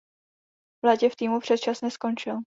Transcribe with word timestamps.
V 0.83 0.85
létě 0.85 1.09
v 1.09 1.15
týmu 1.15 1.39
předčasně 1.39 1.91
skončil. 1.91 2.39